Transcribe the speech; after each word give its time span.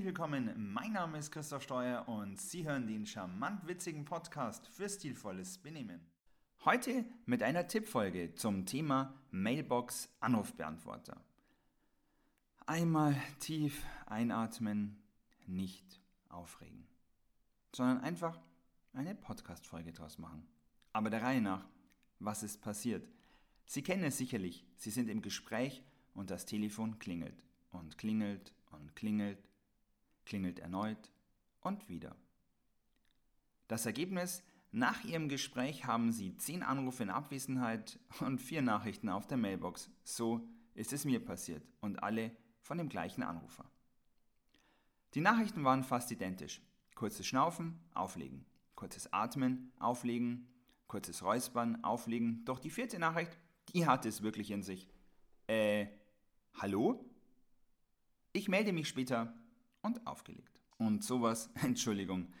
Herzlich 0.00 0.16
willkommen, 0.16 0.72
mein 0.72 0.92
Name 0.92 1.18
ist 1.18 1.30
Christoph 1.30 1.62
Steuer 1.62 2.08
und 2.08 2.40
Sie 2.40 2.66
hören 2.66 2.86
den 2.86 3.04
charmant 3.04 3.66
witzigen 3.66 4.06
Podcast 4.06 4.66
für 4.66 4.88
stilvolles 4.88 5.58
Benehmen. 5.58 6.00
Heute 6.64 7.04
mit 7.26 7.42
einer 7.42 7.66
Tippfolge 7.66 8.34
zum 8.34 8.64
Thema 8.64 9.12
Mailbox 9.30 10.08
Anrufbeantworter. 10.20 11.20
Einmal 12.64 13.14
tief 13.40 13.84
einatmen, 14.06 14.96
nicht 15.46 16.00
aufregen, 16.30 16.86
sondern 17.76 18.00
einfach 18.00 18.40
eine 18.94 19.14
Podcast-Folge 19.14 19.92
draus 19.92 20.16
machen. 20.16 20.46
Aber 20.94 21.10
der 21.10 21.20
Reihe 21.20 21.42
nach, 21.42 21.66
was 22.20 22.42
ist 22.42 22.62
passiert? 22.62 23.06
Sie 23.66 23.82
kennen 23.82 24.04
es 24.04 24.16
sicherlich, 24.16 24.64
Sie 24.76 24.90
sind 24.90 25.10
im 25.10 25.20
Gespräch 25.20 25.82
und 26.14 26.30
das 26.30 26.46
Telefon 26.46 26.98
klingelt 26.98 27.44
und 27.70 27.98
klingelt 27.98 28.54
und 28.70 28.96
klingelt, 28.96 29.49
klingelt 30.30 30.60
erneut 30.60 31.12
und 31.60 31.88
wieder. 31.88 32.14
Das 33.66 33.84
Ergebnis, 33.84 34.44
nach 34.70 35.02
Ihrem 35.04 35.28
Gespräch 35.28 35.86
haben 35.86 36.12
Sie 36.12 36.36
10 36.36 36.62
Anrufe 36.62 37.02
in 37.02 37.10
Abwesenheit 37.10 37.98
und 38.20 38.40
4 38.40 38.62
Nachrichten 38.62 39.08
auf 39.08 39.26
der 39.26 39.36
Mailbox. 39.36 39.90
So 40.04 40.48
ist 40.74 40.92
es 40.92 41.04
mir 41.04 41.22
passiert 41.22 41.66
und 41.80 42.02
alle 42.04 42.30
von 42.60 42.78
dem 42.78 42.88
gleichen 42.88 43.24
Anrufer. 43.24 43.68
Die 45.14 45.20
Nachrichten 45.20 45.64
waren 45.64 45.82
fast 45.82 46.12
identisch. 46.12 46.62
Kurzes 46.94 47.26
Schnaufen, 47.26 47.80
auflegen. 47.92 48.46
Kurzes 48.76 49.12
Atmen, 49.12 49.72
auflegen. 49.80 50.46
Kurzes 50.86 51.24
Räuspern, 51.24 51.82
auflegen. 51.82 52.44
Doch 52.44 52.60
die 52.60 52.70
vierte 52.70 53.00
Nachricht, 53.00 53.36
die 53.74 53.86
hatte 53.86 54.08
es 54.08 54.22
wirklich 54.22 54.52
in 54.52 54.62
sich. 54.62 54.88
Äh, 55.48 55.88
hallo? 56.54 57.04
Ich 58.32 58.48
melde 58.48 58.72
mich 58.72 58.86
später 58.86 59.34
und 59.82 60.06
aufgelegt. 60.06 60.62
Und 60.78 61.04
sowas, 61.04 61.50
Entschuldigung, 61.62 62.32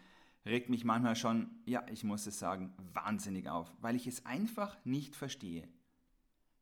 regt 0.44 0.70
mich 0.70 0.84
manchmal 0.84 1.16
schon, 1.16 1.50
ja, 1.66 1.84
ich 1.90 2.04
muss 2.04 2.26
es 2.26 2.38
sagen, 2.38 2.72
wahnsinnig 2.94 3.48
auf, 3.48 3.72
weil 3.80 3.96
ich 3.96 4.06
es 4.06 4.24
einfach 4.26 4.76
nicht 4.84 5.16
verstehe, 5.16 5.68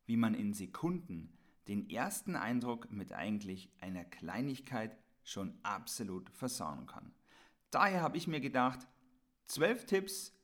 wie 0.06 0.16
man 0.16 0.34
in 0.34 0.52
Sekunden 0.52 1.32
den 1.68 1.88
ersten 1.90 2.34
Eindruck 2.34 2.90
mit 2.90 3.12
eigentlich 3.12 3.70
einer 3.80 4.04
Kleinigkeit 4.04 4.96
schon 5.22 5.58
absolut 5.62 6.30
versauen 6.30 6.86
kann. 6.86 7.12
Daher 7.70 8.00
habe 8.00 8.16
ich 8.16 8.26
mir 8.26 8.40
gedacht, 8.40 8.86
zwölf 9.46 9.84
Tipps 9.84 10.34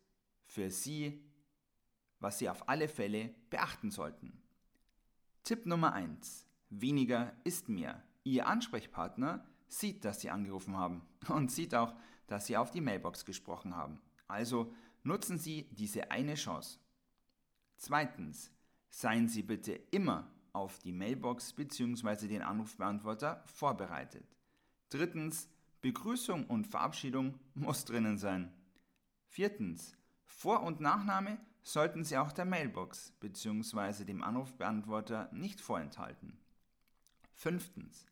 für 0.44 0.70
Sie, 0.70 1.24
was 2.20 2.38
Sie 2.38 2.48
auf 2.48 2.68
alle 2.68 2.88
Fälle 2.88 3.34
beachten 3.48 3.90
sollten. 3.90 4.42
Tipp 5.42 5.66
Nummer 5.66 5.94
1. 5.94 6.46
Weniger 6.68 7.32
ist 7.44 7.68
mehr. 7.68 8.02
Ihr 8.24 8.46
Ansprechpartner 8.46 9.46
sieht, 9.68 10.04
dass 10.04 10.20
Sie 10.20 10.30
angerufen 10.30 10.76
haben 10.76 11.02
und 11.28 11.50
sieht 11.50 11.74
auch, 11.74 11.94
dass 12.26 12.46
Sie 12.46 12.56
auf 12.56 12.70
die 12.70 12.80
Mailbox 12.80 13.24
gesprochen 13.24 13.76
haben. 13.76 14.00
Also 14.28 14.72
nutzen 15.02 15.38
Sie 15.38 15.68
diese 15.72 16.10
eine 16.10 16.34
Chance. 16.34 16.78
Zweitens, 17.76 18.50
seien 18.88 19.28
Sie 19.28 19.42
bitte 19.42 19.72
immer 19.90 20.30
auf 20.52 20.78
die 20.78 20.92
Mailbox 20.92 21.52
bzw. 21.52 22.28
den 22.28 22.42
Anrufbeantworter 22.42 23.42
vorbereitet. 23.46 24.24
Drittens, 24.88 25.48
Begrüßung 25.82 26.46
und 26.46 26.66
Verabschiedung 26.66 27.38
muss 27.54 27.84
drinnen 27.84 28.16
sein. 28.16 28.54
Viertens, 29.26 29.96
Vor- 30.24 30.62
und 30.62 30.80
Nachname 30.80 31.38
sollten 31.62 32.04
Sie 32.04 32.16
auch 32.16 32.32
der 32.32 32.44
Mailbox 32.44 33.12
bzw. 33.20 34.04
dem 34.04 34.22
Anrufbeantworter 34.22 35.28
nicht 35.32 35.60
vorenthalten. 35.60 36.38
Fünftens, 37.34 38.06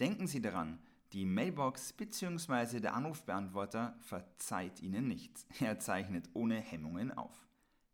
denken 0.00 0.26
Sie 0.26 0.40
daran, 0.40 0.78
die 1.12 1.26
Mailbox 1.26 1.92
bzw. 1.92 2.80
der 2.80 2.94
Anrufbeantworter 2.94 3.94
verzeiht 4.00 4.80
Ihnen 4.80 5.08
nichts. 5.08 5.46
Er 5.60 5.78
zeichnet 5.78 6.28
ohne 6.32 6.58
Hemmungen 6.58 7.12
auf. 7.12 7.46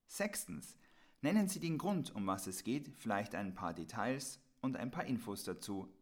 Sechstens, 0.06 0.76
nennen 1.20 1.48
Sie 1.48 1.60
den 1.60 1.78
Grund, 1.78 2.14
um 2.14 2.26
was 2.26 2.46
es 2.46 2.62
geht, 2.64 2.92
vielleicht 2.96 3.34
ein 3.34 3.54
paar 3.54 3.74
Details 3.74 4.40
und 4.60 4.76
ein 4.76 4.90
paar 4.90 5.04
Infos 5.04 5.44
dazu. 5.44 5.92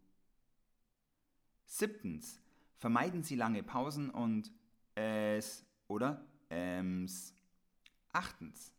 Siebtens, 1.64 2.40
vermeiden 2.76 3.22
Sie 3.22 3.34
lange 3.34 3.62
Pausen 3.62 4.10
und 4.10 4.52
es 4.94 5.64
oder 5.88 6.24
äms. 6.50 7.34
Achtens, 8.12 8.72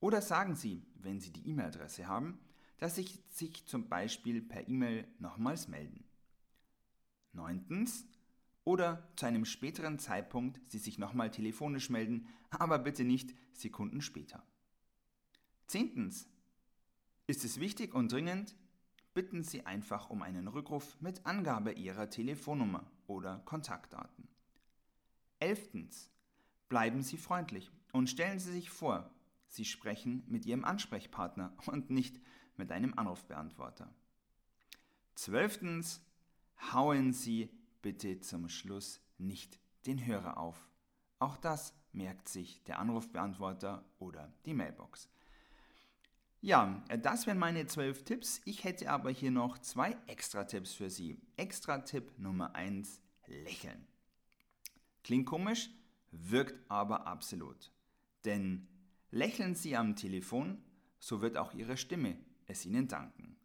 oder 0.00 0.20
sagen 0.20 0.54
Sie, 0.54 0.84
wenn 0.96 1.20
Sie 1.20 1.32
die 1.32 1.48
E-Mail-Adresse 1.48 2.06
haben, 2.06 2.38
dass 2.78 2.94
Sie 2.94 3.08
sich 3.28 3.66
zum 3.66 3.88
Beispiel 3.88 4.40
per 4.42 4.68
E-Mail 4.68 5.08
nochmals 5.18 5.66
melden. 5.68 6.04
Neuntens, 7.38 8.06
oder 8.64 9.08
zu 9.16 9.24
einem 9.24 9.46
späteren 9.46 9.98
Zeitpunkt 9.98 10.60
Sie 10.70 10.76
sich 10.76 10.98
nochmal 10.98 11.30
telefonisch 11.30 11.88
melden, 11.88 12.28
aber 12.50 12.78
bitte 12.78 13.02
nicht 13.02 13.34
Sekunden 13.54 14.02
später. 14.02 14.42
Zehntens, 15.66 16.28
ist 17.26 17.44
es 17.46 17.60
wichtig 17.60 17.94
und 17.94 18.12
dringend, 18.12 18.56
bitten 19.14 19.42
Sie 19.42 19.64
einfach 19.64 20.10
um 20.10 20.20
einen 20.22 20.48
Rückruf 20.48 21.00
mit 21.00 21.24
Angabe 21.24 21.72
Ihrer 21.72 22.10
Telefonnummer 22.10 22.90
oder 23.06 23.38
Kontaktdaten. 23.46 24.28
Elftens, 25.38 26.10
bleiben 26.68 27.02
Sie 27.02 27.16
freundlich 27.16 27.70
und 27.92 28.10
stellen 28.10 28.38
Sie 28.38 28.52
sich 28.52 28.68
vor, 28.68 29.10
Sie 29.46 29.64
sprechen 29.64 30.24
mit 30.26 30.44
Ihrem 30.44 30.66
Ansprechpartner 30.66 31.56
und 31.66 31.88
nicht 31.88 32.20
mit 32.58 32.70
einem 32.70 32.92
Anrufbeantworter. 32.98 33.94
Zwölftens, 35.14 36.02
hauen 36.72 37.12
Sie 37.12 37.50
bitte 37.82 38.20
zum 38.20 38.48
Schluss 38.48 39.00
nicht 39.18 39.58
den 39.86 40.04
Hörer 40.04 40.38
auf. 40.38 40.68
Auch 41.18 41.36
das 41.36 41.74
merkt 41.92 42.28
sich 42.28 42.62
der 42.64 42.78
Anrufbeantworter 42.78 43.84
oder 43.98 44.32
die 44.44 44.54
Mailbox. 44.54 45.08
Ja, 46.40 46.84
das 47.02 47.26
wären 47.26 47.38
meine 47.38 47.66
zwölf 47.66 48.04
Tipps. 48.04 48.40
Ich 48.44 48.62
hätte 48.62 48.90
aber 48.90 49.10
hier 49.10 49.32
noch 49.32 49.58
zwei 49.58 49.96
extra 50.06 50.44
Tipps 50.44 50.72
für 50.72 50.88
Sie. 50.88 51.20
Extra 51.36 51.78
Tipp 51.78 52.12
Nummer 52.18 52.54
eins: 52.54 53.00
Lächeln. 53.26 53.86
Klingt 55.02 55.26
komisch, 55.26 55.70
wirkt 56.12 56.70
aber 56.70 57.08
absolut. 57.08 57.72
Denn 58.24 58.68
lächeln 59.10 59.56
Sie 59.56 59.76
am 59.76 59.96
Telefon, 59.96 60.62
so 61.00 61.22
wird 61.22 61.36
auch 61.36 61.54
Ihre 61.54 61.76
Stimme 61.76 62.16
es 62.46 62.64
Ihnen 62.64 62.86
danken. 62.86 63.36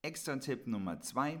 Extra 0.00 0.36
Tipp 0.36 0.66
Nummer 0.66 1.00
zwei: 1.00 1.40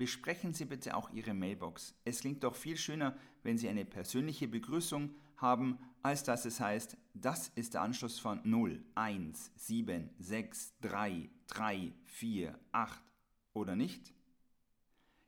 Besprechen 0.00 0.54
Sie 0.54 0.64
bitte 0.64 0.96
auch 0.96 1.10
Ihre 1.10 1.34
Mailbox. 1.34 1.94
Es 2.06 2.20
klingt 2.20 2.42
doch 2.42 2.54
viel 2.54 2.78
schöner, 2.78 3.14
wenn 3.42 3.58
Sie 3.58 3.68
eine 3.68 3.84
persönliche 3.84 4.48
Begrüßung 4.48 5.10
haben, 5.36 5.78
als 6.02 6.24
dass 6.24 6.46
es 6.46 6.58
heißt, 6.58 6.96
das 7.12 7.48
ist 7.48 7.74
der 7.74 7.82
Anschluss 7.82 8.18
von 8.18 8.40
0, 8.42 8.82
1, 8.94 9.52
7, 9.56 10.08
6, 10.18 10.72
3, 10.80 11.28
3, 11.48 11.92
4, 12.06 12.58
8 12.72 13.02
oder 13.52 13.76
nicht? 13.76 14.14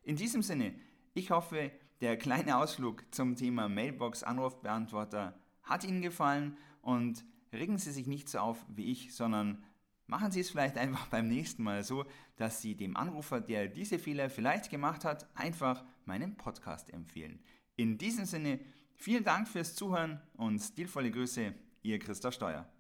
In 0.05 0.16
diesem 0.16 0.41
Sinne, 0.41 0.75
ich 1.12 1.31
hoffe, 1.31 1.71
der 2.00 2.16
kleine 2.16 2.56
Ausflug 2.56 3.05
zum 3.11 3.37
Thema 3.37 3.69
Mailbox-Anrufbeantworter 3.69 5.38
hat 5.65 5.84
Ihnen 5.84 6.00
gefallen 6.00 6.56
und 6.81 7.27
regen 7.53 7.77
Sie 7.77 7.93
sich 7.93 8.06
nicht 8.06 8.27
so 8.27 8.38
auf 8.38 8.65
wie 8.71 8.91
ich, 8.91 9.15
sondern 9.15 9.62
Machen 10.06 10.30
Sie 10.30 10.40
es 10.40 10.50
vielleicht 10.50 10.76
einfach 10.78 11.06
beim 11.06 11.28
nächsten 11.28 11.62
Mal 11.62 11.84
so, 11.84 12.04
dass 12.36 12.60
Sie 12.60 12.76
dem 12.76 12.96
Anrufer, 12.96 13.40
der 13.40 13.68
diese 13.68 13.98
Fehler 13.98 14.30
vielleicht 14.30 14.70
gemacht 14.70 15.04
hat, 15.04 15.28
einfach 15.36 15.84
meinen 16.04 16.36
Podcast 16.36 16.92
empfehlen. 16.92 17.40
In 17.76 17.98
diesem 17.98 18.24
Sinne, 18.24 18.60
vielen 18.94 19.24
Dank 19.24 19.48
fürs 19.48 19.74
Zuhören 19.74 20.20
und 20.34 20.58
stilvolle 20.60 21.10
Grüße, 21.10 21.54
Ihr 21.82 21.98
Christoph 21.98 22.34
Steuer. 22.34 22.72